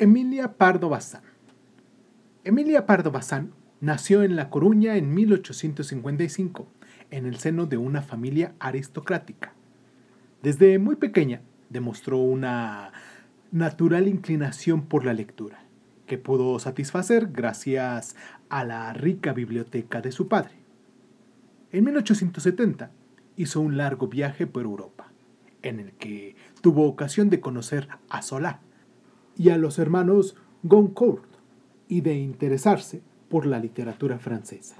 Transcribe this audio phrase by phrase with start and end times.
[0.00, 1.22] Emilia Pardo Bazán.
[2.44, 6.68] Emilia Pardo Bazán nació en La Coruña en 1855,
[7.10, 9.54] en el seno de una familia aristocrática.
[10.40, 12.92] Desde muy pequeña demostró una
[13.50, 15.64] natural inclinación por la lectura,
[16.06, 18.14] que pudo satisfacer gracias
[18.50, 20.54] a la rica biblioteca de su padre.
[21.72, 22.92] En 1870
[23.34, 25.10] hizo un largo viaje por Europa,
[25.62, 28.60] en el que tuvo ocasión de conocer a Solá,
[29.38, 31.24] y a los hermanos Goncourt
[31.88, 34.76] y de interesarse por la literatura francesa.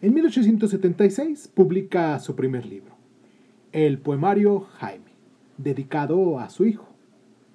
[0.00, 2.94] En 1876 publica su primer libro,
[3.72, 5.12] el poemario Jaime,
[5.58, 6.88] dedicado a su hijo.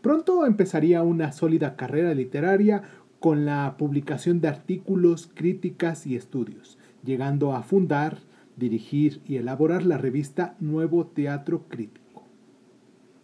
[0.01, 2.83] Pronto empezaría una sólida carrera literaria
[3.19, 8.19] con la publicación de artículos, críticas y estudios, llegando a fundar,
[8.57, 12.04] dirigir y elaborar la revista Nuevo Teatro Crítico.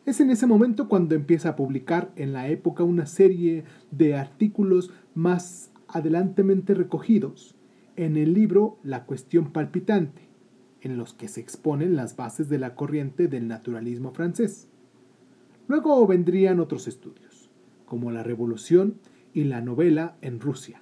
[0.05, 4.91] Es en ese momento cuando empieza a publicar en la época una serie de artículos
[5.13, 7.55] más adelantemente recogidos
[7.95, 10.27] en el libro La cuestión palpitante,
[10.81, 14.67] en los que se exponen las bases de la corriente del naturalismo francés.
[15.67, 17.51] Luego vendrían otros estudios,
[17.85, 18.95] como la revolución
[19.33, 20.81] y la novela en Rusia,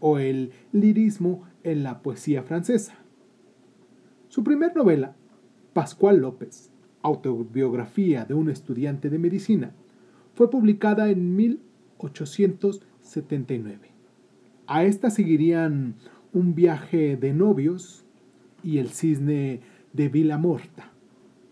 [0.00, 2.94] o el lirismo en la poesía francesa.
[4.28, 5.16] Su primer novela,
[5.74, 6.70] Pascual López,
[7.04, 9.70] autobiografía de un estudiante de medicina,
[10.34, 13.92] fue publicada en 1879.
[14.66, 15.94] A esta seguirían
[16.32, 18.04] Un viaje de novios
[18.64, 19.60] y El cisne
[19.92, 20.90] de Vila Morta,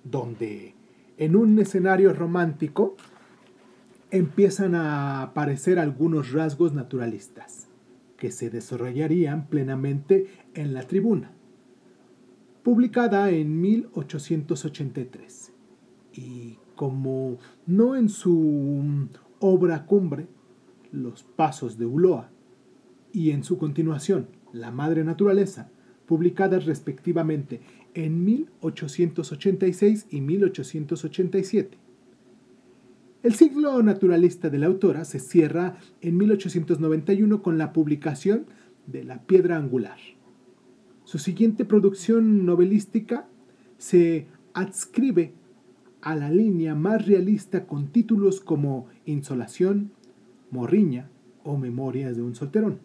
[0.03, 0.75] donde
[1.19, 2.97] en un escenario romántico
[4.11, 7.69] empiezan a aparecer algunos rasgos naturalistas
[8.17, 11.31] que se desarrollarían plenamente en la tribuna
[12.63, 15.53] publicada en 1883.
[16.15, 19.09] Y como no en su
[19.41, 20.27] obra cumbre,
[20.91, 22.31] Los Pasos de Uloa,
[23.13, 25.71] y en su continuación, La Madre Naturaleza,
[26.07, 27.61] publicadas respectivamente
[27.95, 31.79] en 1886 y 1887.
[33.23, 38.47] El siglo naturalista de la autora se cierra en 1891 con la publicación
[38.87, 39.99] de La Piedra Angular.
[41.13, 43.29] Su siguiente producción novelística
[43.77, 45.35] se adscribe
[46.01, 49.91] a la línea más realista con títulos como Insolación,
[50.51, 51.11] Morriña
[51.45, 52.79] o Memorias de un solterón.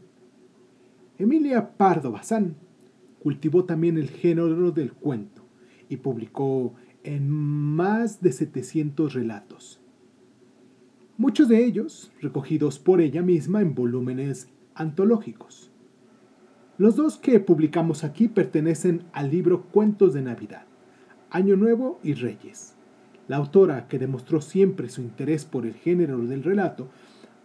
[1.17, 2.57] Emilia Pardo Bazán
[3.23, 5.43] cultivó también el género del cuento
[5.87, 6.73] y publicó
[7.05, 9.79] en más de 700 relatos,
[11.17, 15.71] muchos de ellos recogidos por ella misma en volúmenes antológicos.
[16.79, 20.61] Los dos que publicamos aquí pertenecen al libro Cuentos de Navidad,
[21.31, 22.75] Año Nuevo y Reyes.
[23.27, 26.87] La autora, que demostró siempre su interés por el género del relato,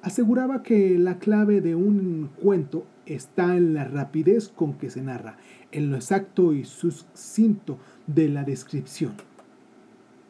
[0.03, 5.39] aseguraba que la clave de un cuento está en la rapidez con que se narra,
[5.71, 9.15] en lo exacto y sucinto de la descripción.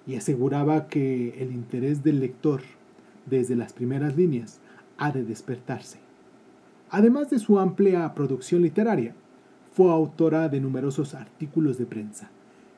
[0.06, 2.60] Y aseguraba que el interés del lector,
[3.26, 4.60] desde las primeras líneas,
[4.96, 6.11] ha de despertarse.
[6.94, 9.14] Además de su amplia producción literaria,
[9.72, 12.30] fue autora de numerosos artículos de prensa,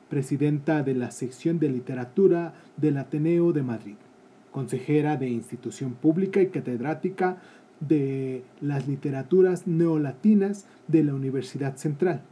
[0.09, 3.97] presidenta de la sección de literatura del Ateneo de Madrid,
[4.53, 7.39] consejera de institución pública y catedrática
[7.81, 12.23] de las literaturas neolatinas de la Universidad Central.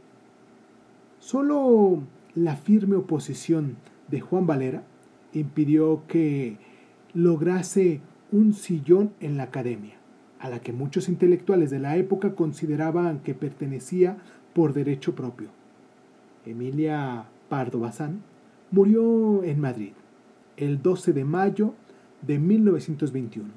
[1.19, 2.01] Solo
[2.33, 3.75] la firme oposición
[4.07, 4.83] de Juan Valera
[5.33, 6.59] impidió que
[7.13, 7.99] lograse
[8.31, 9.97] un sillón en la academia
[10.43, 14.17] a la que muchos intelectuales de la época consideraban que pertenecía
[14.53, 15.47] por derecho propio.
[16.45, 18.21] Emilia Pardo Bazán
[18.69, 19.93] murió en Madrid
[20.57, 21.75] el 12 de mayo
[22.21, 23.51] de 1921.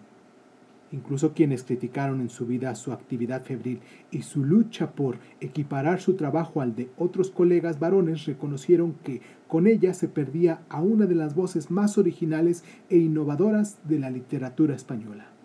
[0.93, 3.81] Incluso quienes criticaron en su vida su actividad febril
[4.13, 9.67] y su lucha por equiparar su trabajo al de otros colegas varones reconocieron que con
[9.67, 14.77] ella se perdía a una de las voces más originales e innovadoras de la literatura
[14.77, 15.36] española.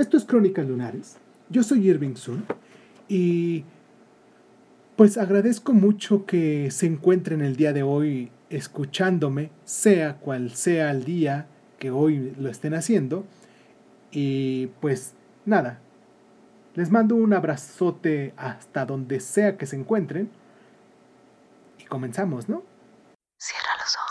[0.00, 1.18] Esto es Crónicas Lunares.
[1.50, 2.46] Yo soy Irving Sun
[3.06, 3.66] y
[4.96, 11.04] pues agradezco mucho que se encuentren el día de hoy escuchándome, sea cual sea el
[11.04, 11.48] día
[11.78, 13.26] que hoy lo estén haciendo.
[14.10, 15.12] Y pues
[15.44, 15.80] nada,
[16.76, 20.30] les mando un abrazote hasta donde sea que se encuentren.
[21.78, 22.62] Y comenzamos, ¿no?
[23.38, 24.10] Cierra los ojos.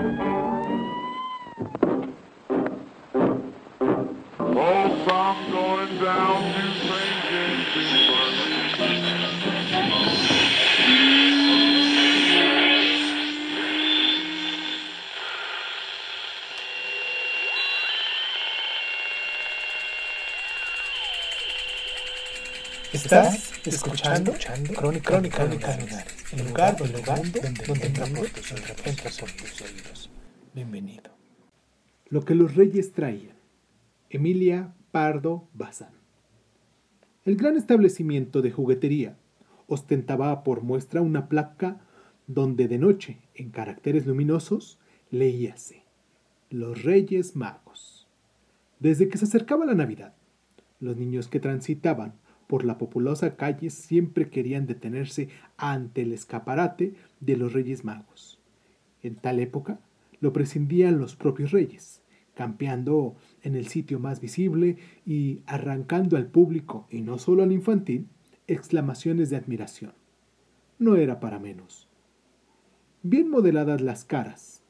[22.93, 24.33] Estás escuchando
[24.75, 29.31] Crónica, Crónica, Lunares, el lugar, el lugar donde, donde entra por tus oídos, entra por
[29.31, 30.09] tus oídos.
[30.53, 31.11] Bienvenido.
[32.09, 33.37] Lo que los reyes traían.
[34.09, 35.93] Emilia Pardo Bazán.
[37.23, 39.15] El gran establecimiento de juguetería
[39.67, 41.79] ostentaba por muestra una placa
[42.27, 44.79] donde de noche, en caracteres luminosos,
[45.11, 45.85] leíase
[46.49, 48.05] Los Reyes Magos.
[48.79, 50.13] Desde que se acercaba la Navidad,
[50.81, 52.15] los niños que transitaban
[52.51, 58.41] por la populosa calle siempre querían detenerse ante el escaparate de los Reyes Magos.
[59.01, 59.79] En tal época
[60.19, 62.01] lo prescindían los propios reyes,
[62.33, 64.75] campeando en el sitio más visible
[65.05, 68.09] y arrancando al público, y no solo al infantil,
[68.47, 69.93] exclamaciones de admiración.
[70.77, 71.87] No era para menos.
[73.01, 74.61] Bien modeladas las caras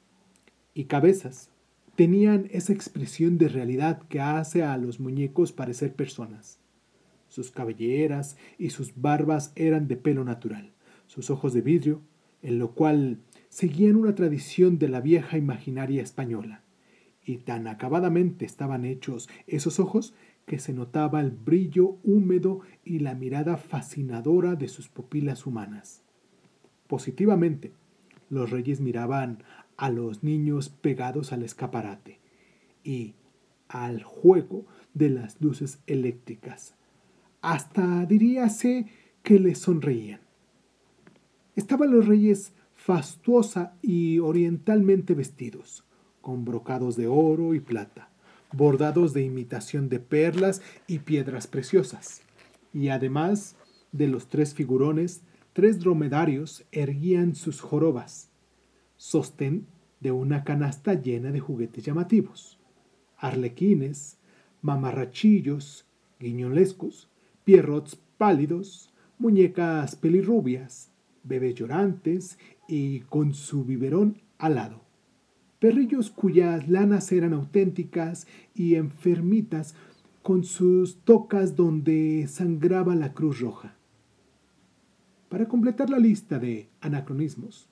[0.76, 1.50] y cabezas,
[1.96, 6.61] tenían esa expresión de realidad que hace a los muñecos parecer personas.
[7.32, 10.74] Sus cabelleras y sus barbas eran de pelo natural,
[11.08, 12.02] sus ojos de vidrio,
[12.42, 16.62] en lo cual seguían una tradición de la vieja imaginaria española,
[17.24, 20.14] y tan acabadamente estaban hechos esos ojos
[20.46, 26.04] que se notaba el brillo húmedo y la mirada fascinadora de sus pupilas humanas.
[26.88, 27.72] Positivamente,
[28.30, 29.42] los reyes miraban
[29.78, 32.20] a los niños pegados al escaparate
[32.84, 33.14] y
[33.70, 36.76] al juego de las luces eléctricas.
[37.42, 38.86] Hasta diríase
[39.24, 40.22] que les sonreían.
[41.56, 45.84] Estaban los reyes fastuosa y orientalmente vestidos,
[46.22, 48.10] con brocados de oro y plata,
[48.54, 52.22] bordados de imitación de perlas y piedras preciosas.
[52.74, 53.56] Y además
[53.92, 55.24] de los tres figurones,
[55.54, 58.30] tres dromedarios erguían sus jorobas,
[58.98, 59.68] sostén
[60.00, 62.60] de una canasta llena de juguetes llamativos,
[63.18, 64.18] arlequines,
[64.62, 65.86] mamarrachillos,
[66.20, 67.11] guiñolescos,
[67.52, 70.90] pierrots pálidos, muñecas pelirrubias,
[71.26, 72.40] bebés llorantes
[72.70, 74.80] y con su biberón alado
[75.60, 78.26] perrillos cuyas lanas eran auténticas
[78.56, 79.76] y enfermitas
[80.24, 83.76] con sus tocas donde sangraba la cruz roja.
[85.28, 87.68] Para completar la lista de anacronismos,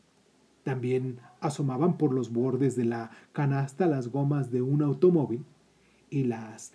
[0.63, 5.45] también asomaban por los bordes de la canasta las gomas de un automóvil
[6.09, 6.73] y las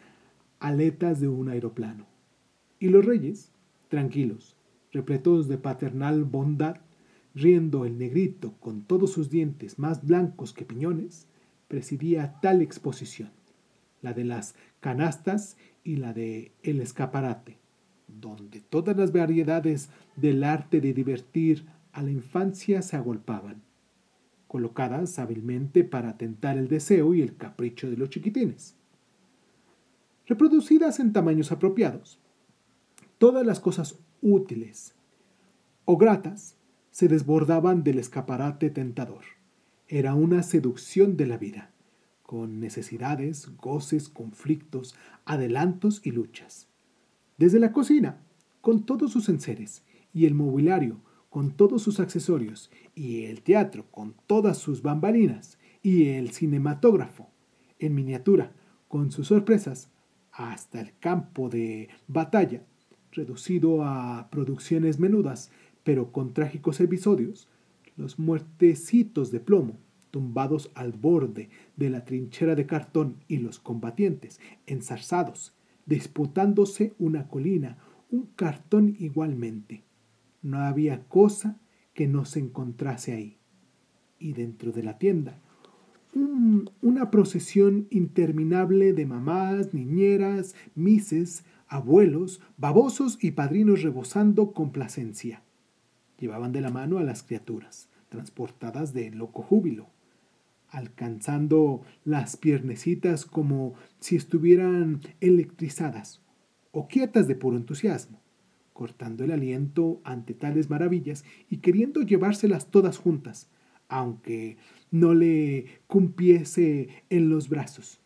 [0.58, 2.13] aletas de un aeroplano.
[2.78, 3.50] Y los reyes,
[3.88, 4.56] tranquilos,
[4.92, 6.76] repletos de paternal bondad,
[7.34, 11.26] riendo el negrito con todos sus dientes más blancos que piñones,
[11.68, 13.30] presidía tal exposición,
[14.02, 17.58] la de las canastas y la de el escaparate,
[18.06, 23.62] donde todas las variedades del arte de divertir a la infancia se agolpaban,
[24.46, 28.76] colocadas hábilmente para tentar el deseo y el capricho de los chiquitines.
[30.26, 32.18] Reproducidas en tamaños apropiados,
[33.18, 34.94] todas las cosas útiles
[35.84, 36.56] o gratas
[36.90, 39.24] se desbordaban del escaparate tentador.
[39.88, 41.72] Era una seducción de la vida,
[42.22, 44.94] con necesidades, goces, conflictos,
[45.24, 46.68] adelantos y luchas.
[47.36, 48.20] Desde la cocina,
[48.60, 49.82] con todos sus enseres,
[50.12, 56.10] y el mobiliario, con todos sus accesorios, y el teatro, con todas sus bambalinas, y
[56.10, 57.28] el cinematógrafo,
[57.78, 58.52] en miniatura,
[58.88, 59.90] con sus sorpresas,
[60.30, 62.62] hasta el campo de batalla,
[63.14, 65.50] reducido a producciones menudas,
[65.82, 67.48] pero con trágicos episodios,
[67.96, 69.78] los muertecitos de plomo,
[70.10, 75.54] tumbados al borde de la trinchera de cartón y los combatientes, enzarzados,
[75.86, 77.78] disputándose una colina,
[78.10, 79.82] un cartón igualmente.
[80.42, 81.58] No había cosa
[81.94, 83.38] que no se encontrase ahí.
[84.18, 85.40] Y dentro de la tienda,
[86.80, 95.42] una procesión interminable de mamás, niñeras, mises, abuelos, babosos y padrinos rebosando complacencia
[96.18, 99.90] llevaban de la mano a las criaturas, transportadas de loco júbilo,
[100.68, 106.22] alcanzando las piernecitas como si estuvieran electrizadas
[106.72, 108.20] o quietas de puro entusiasmo,
[108.72, 113.50] cortando el aliento ante tales maravillas y queriendo llevárselas todas juntas,
[113.88, 114.56] aunque
[114.90, 118.00] no le cumpiese en los brazos.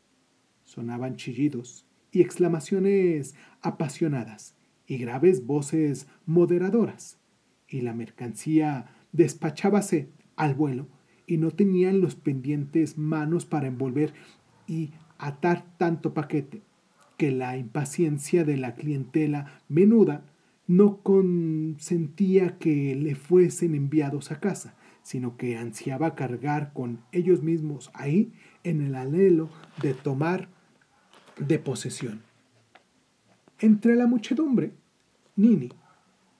[0.65, 4.55] Sonaban chillidos y exclamaciones apasionadas
[4.87, 7.19] y graves voces moderadoras.
[7.69, 10.89] Y la mercancía despachábase al vuelo
[11.27, 14.15] y no tenían los pendientes manos para envolver
[14.67, 16.63] y atar tanto paquete
[17.19, 20.25] que la impaciencia de la clientela menuda
[20.67, 27.91] no consentía que le fuesen enviados a casa, sino que ansiaba cargar con ellos mismos
[27.95, 28.33] ahí
[28.65, 29.51] en el anhelo
[29.83, 30.49] de tomar
[31.39, 32.23] de posesión.
[33.59, 34.73] Entre la muchedumbre
[35.37, 35.71] Nini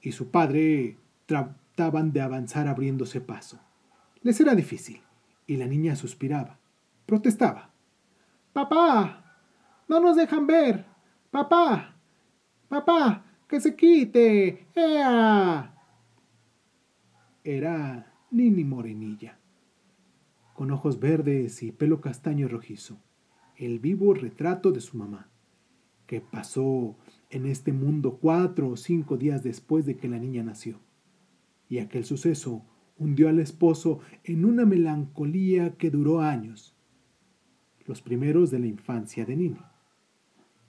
[0.03, 3.61] y su padre trataban de avanzar abriéndose paso.
[4.23, 5.01] Les era difícil,
[5.47, 6.59] y la niña suspiraba,
[7.07, 7.71] protestaba.
[8.53, 9.25] Papá,
[9.89, 10.85] no nos dejan ver.
[11.31, 11.95] Papá,
[12.69, 14.67] papá, que se quite.
[14.75, 15.75] ¡Ea!
[17.45, 19.39] Era Nini Morenilla,
[20.55, 22.99] con ojos verdes y pelo castaño rojizo,
[23.59, 25.29] el vivo retrato de su mamá,
[26.07, 26.97] que pasó
[27.29, 30.79] en este mundo cuatro o cinco días después de que la niña nació.
[31.69, 32.65] Y aquel suceso
[32.97, 36.75] hundió al esposo en una melancolía que duró años,
[37.85, 39.61] los primeros de la infancia de Nini.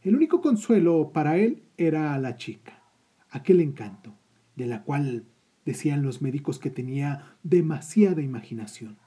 [0.01, 2.83] El único consuelo para él era la chica,
[3.29, 4.15] aquel encanto,
[4.55, 5.25] de la cual
[5.63, 8.97] decían los médicos que tenía demasiada imaginación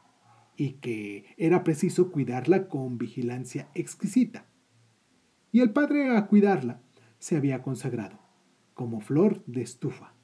[0.63, 4.47] y que era preciso cuidarla con vigilancia exquisita.
[5.51, 6.81] Y el padre a cuidarla
[7.19, 8.21] se había consagrado,
[8.73, 10.15] como flor de estufa,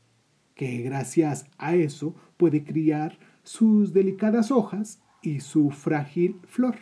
[0.55, 6.77] que gracias a eso puede criar sus delicadas hojas y su frágil flor.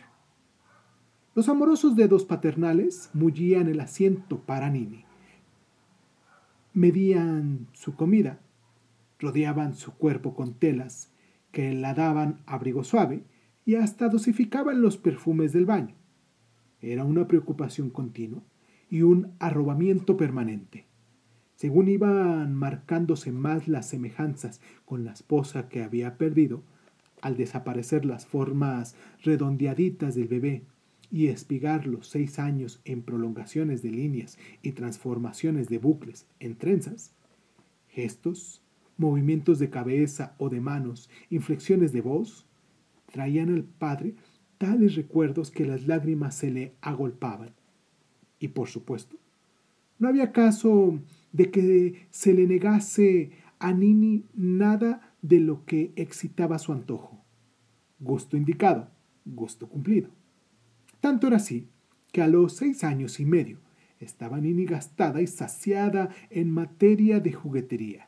[1.33, 5.03] Los amorosos dedos paternales mullían el asiento para Nini.
[6.73, 8.39] Medían su comida,
[9.17, 11.11] rodeaban su cuerpo con telas
[11.51, 13.23] que la daban abrigo suave
[13.67, 15.93] y hasta dosificaban los perfumes del baño.
[16.79, 18.41] Era una preocupación continua
[18.89, 20.85] y un arrobamiento permanente.
[21.57, 26.63] Según iban marcándose más las semejanzas con la esposa que había perdido,
[27.21, 30.63] al desaparecer las formas redondeaditas del bebé
[31.11, 37.11] y espigar los seis años en prolongaciones de líneas y transformaciones de bucles en trenzas,
[37.89, 38.61] gestos,
[38.95, 42.46] movimientos de cabeza o de manos, inflexiones de voz,
[43.11, 44.15] traían al padre
[44.57, 47.53] tales recuerdos que las lágrimas se le agolpaban
[48.39, 49.17] y por supuesto,
[49.99, 50.99] no había caso
[51.31, 57.23] de que se le negase a Nini nada de lo que excitaba su antojo.
[57.99, 58.91] Gusto indicado,
[59.25, 60.09] gusto cumplido.
[60.99, 61.67] Tanto era así
[62.11, 63.59] que a los seis años y medio
[63.99, 68.06] estaba Nini gastada y saciada en materia de juguetería.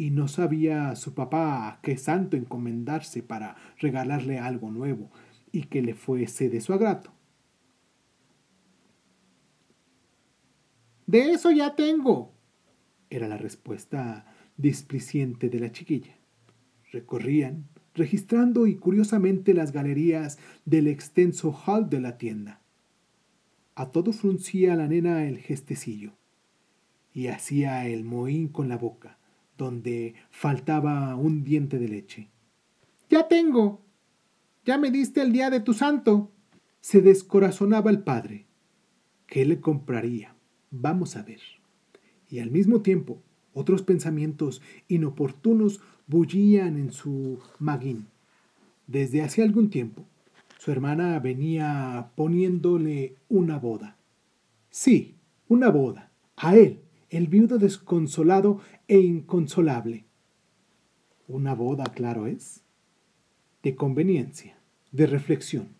[0.00, 5.10] Y no sabía su papá a qué santo encomendarse para regalarle algo nuevo
[5.52, 7.12] y que le fuese de su agrado.
[11.06, 12.32] De eso ya tengo,
[13.10, 14.24] era la respuesta
[14.56, 16.16] displiciente de la chiquilla.
[16.92, 22.62] Recorrían, registrando y curiosamente las galerías del extenso hall de la tienda.
[23.74, 26.14] A todo fruncía la nena el gestecillo
[27.12, 29.19] y hacía el mohín con la boca,
[29.60, 32.30] donde faltaba un diente de leche.
[33.10, 33.82] Ya tengo.
[34.64, 36.32] Ya me diste el día de tu santo.
[36.80, 38.46] Se descorazonaba el padre.
[39.26, 40.34] ¿Qué le compraría?
[40.70, 41.40] Vamos a ver.
[42.30, 48.06] Y al mismo tiempo, otros pensamientos inoportunos bullían en su maguín.
[48.86, 50.06] Desde hace algún tiempo,
[50.58, 53.98] su hermana venía poniéndole una boda.
[54.70, 55.16] Sí,
[55.48, 56.12] una boda.
[56.36, 60.06] A él, el viudo desconsolado e inconsolable.
[61.26, 62.62] Una boda, claro es,
[63.62, 64.58] de conveniencia,
[64.92, 65.74] de reflexión.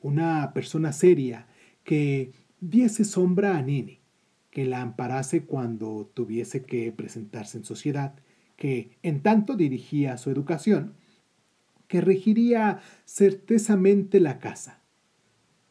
[0.00, 1.46] Una persona seria
[1.84, 4.00] que diese sombra a Nini,
[4.50, 8.14] que la amparase cuando tuviese que presentarse en sociedad,
[8.56, 10.94] que en tanto dirigía su educación,
[11.88, 14.82] que regiría certezamente la casa.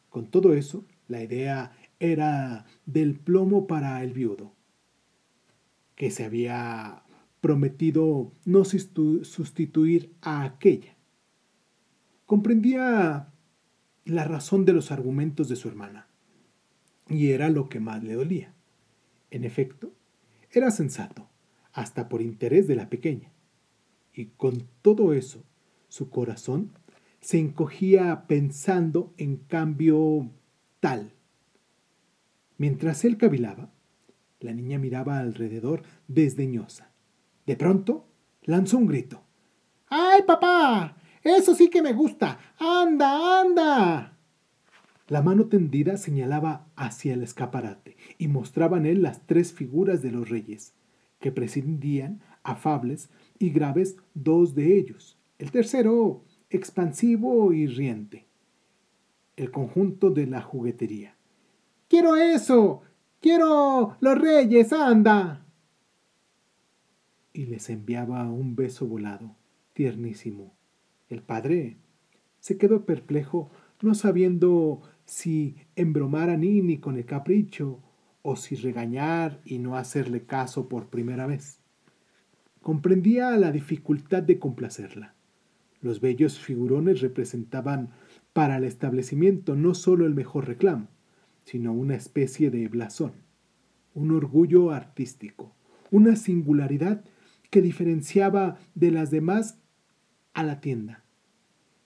[0.08, 4.52] Con todo eso, la idea era del plomo para el viudo,
[6.02, 7.04] que se había
[7.40, 10.96] prometido no sustituir a aquella.
[12.26, 13.32] Comprendía
[14.04, 16.08] la razón de los argumentos de su hermana,
[17.08, 18.52] y era lo que más le dolía.
[19.30, 19.92] En efecto,
[20.50, 21.28] era sensato,
[21.72, 23.30] hasta por interés de la pequeña.
[24.12, 25.44] Y con todo eso,
[25.86, 26.72] su corazón
[27.20, 30.32] se encogía pensando en cambio
[30.80, 31.12] tal.
[32.58, 33.72] Mientras él cavilaba,
[34.42, 36.92] la niña miraba alrededor desdeñosa.
[37.46, 38.06] De pronto,
[38.42, 39.22] lanzó un grito.
[39.88, 40.96] ¡Ay, papá!
[41.22, 42.38] Eso sí que me gusta.
[42.58, 44.18] ¡Anda, anda!
[45.08, 50.30] La mano tendida señalaba hacia el escaparate y mostraba él las tres figuras de los
[50.30, 50.74] reyes,
[51.20, 58.26] que prescindían, afables y graves, dos de ellos, el tercero expansivo y riente.
[59.36, 61.16] El conjunto de la juguetería.
[61.88, 62.82] ¡Quiero eso!
[63.22, 64.72] ¡Quiero los reyes!
[64.72, 65.46] ¡Anda!
[67.32, 69.36] Y les enviaba un beso volado,
[69.74, 70.52] tiernísimo.
[71.08, 71.76] El padre
[72.40, 73.48] se quedó perplejo,
[73.80, 77.78] no sabiendo si embromar a Nini con el capricho
[78.22, 81.60] o si regañar y no hacerle caso por primera vez.
[82.60, 85.14] Comprendía la dificultad de complacerla.
[85.80, 87.90] Los bellos figurones representaban
[88.32, 90.88] para el establecimiento no solo el mejor reclamo,
[91.44, 93.12] sino una especie de blasón,
[93.94, 95.54] un orgullo artístico,
[95.90, 97.04] una singularidad
[97.50, 99.58] que diferenciaba de las demás
[100.34, 101.04] a la tienda.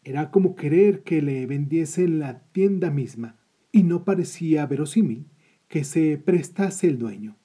[0.05, 3.37] Era como querer que le vendiesen la tienda misma,
[3.73, 5.27] y no parecía verosímil
[5.69, 7.37] que se prestase el dueño.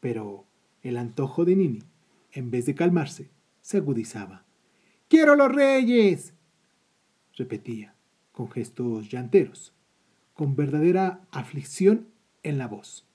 [0.00, 0.46] Pero
[0.82, 1.82] el antojo de Nini,
[2.32, 4.46] en vez de calmarse, se agudizaba.
[5.08, 6.34] ¡Quiero los reyes!
[7.34, 7.94] repetía,
[8.32, 9.72] con gestos llanteros,
[10.38, 12.06] con verdadera aflicción
[12.44, 13.08] en la voz.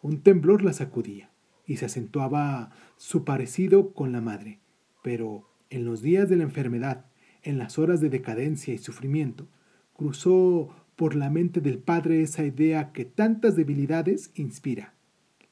[0.00, 1.28] Un temblor la sacudía
[1.66, 4.58] y se acentuaba su parecido con la madre,
[5.02, 7.04] pero en los días de la enfermedad,
[7.42, 9.48] en las horas de decadencia y sufrimiento,
[9.92, 14.94] cruzó por la mente del padre esa idea que tantas debilidades inspira.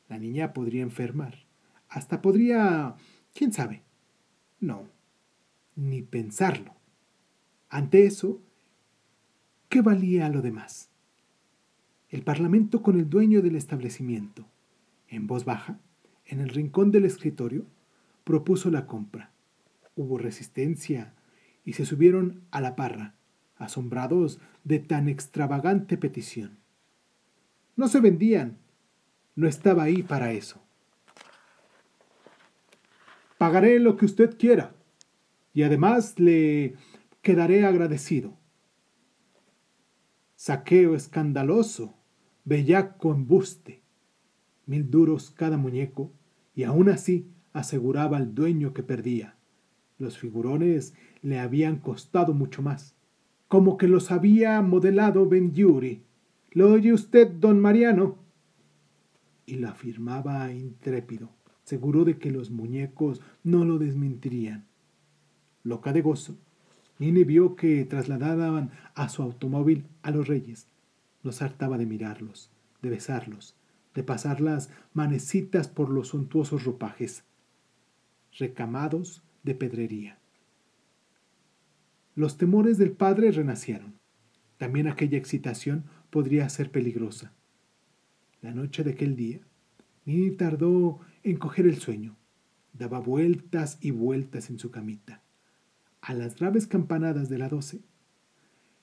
[0.09, 1.45] La niña podría enfermar.
[1.87, 2.95] Hasta podría...
[3.35, 3.83] ¿Quién sabe?
[4.59, 4.89] No,
[5.77, 6.73] ni pensarlo.
[7.69, 8.41] Ante eso,
[9.73, 10.91] ¿qué valía lo demás?
[12.11, 14.45] El parlamento con el dueño del establecimiento,
[15.09, 15.79] en voz baja,
[16.27, 17.65] en el rincón del escritorio,
[18.23, 19.31] propuso la compra.
[19.97, 21.15] Hubo resistencia
[21.65, 23.15] y se subieron a la parra
[23.57, 26.59] asombrados de tan extravagante petición.
[27.75, 28.59] No se vendían,
[29.37, 30.61] no estaba ahí para eso.
[33.39, 34.75] Pagaré lo que usted quiera
[35.55, 36.75] y además le
[37.23, 38.42] quedaré agradecido.
[40.45, 41.95] Saqueo escandaloso,
[42.45, 43.81] bellaco embuste,
[44.67, 46.11] mil duros cada muñeco
[46.57, 49.37] y aún así aseguraba al dueño que perdía.
[50.01, 52.97] Los figurones le habían costado mucho más
[53.47, 56.03] como que los había modelado Benjuri.
[56.51, 58.19] ¿Lo oye usted, don Mariano?
[59.47, 61.31] Y la afirmaba intrépido,
[61.63, 64.67] seguro de que los muñecos no lo desmentirían.
[65.63, 66.37] Loca de gozo,
[67.03, 70.69] Nini vio que trasladaban a su automóvil a los reyes.
[71.25, 72.49] Los hartaba de mirarlos,
[72.81, 73.57] de besarlos,
[73.93, 77.25] de pasar las manecitas por los suntuosos ropajes,
[78.39, 80.21] recamados de pedrería.
[82.15, 83.95] Los temores del padre renacieron.
[84.57, 87.33] También aquella excitación podría ser peligrosa.
[88.43, 89.41] La noche de aquel día,
[90.05, 92.15] Nini tardó en coger el sueño.
[92.73, 95.21] Daba vueltas y vueltas en su camita.
[96.03, 97.81] A las graves campanadas de la doce,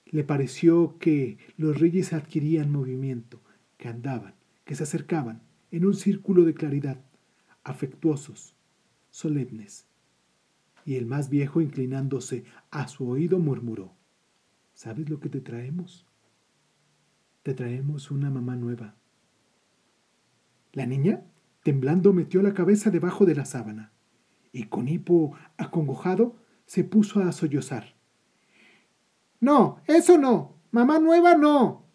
[0.06, 3.42] le pareció que los reyes adquirían movimiento,
[3.76, 7.04] que andaban, que se acercaban en un círculo de claridad,
[7.62, 8.56] afectuosos,
[9.10, 9.86] solemnes,
[10.86, 13.94] y el más viejo, inclinándose a su oído, murmuró,
[14.72, 16.06] ¿Sabes lo que te traemos?
[17.42, 18.94] Te traemos una mamá nueva.
[20.72, 21.22] La niña,
[21.62, 23.92] temblando, metió la cabeza debajo de la sábana
[24.52, 26.39] y con hipo acongojado
[26.70, 27.96] se puso a sollozar.
[29.40, 30.54] No, eso no.
[30.70, 31.89] Mamá nueva no.